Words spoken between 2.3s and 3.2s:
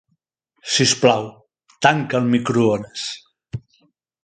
microones.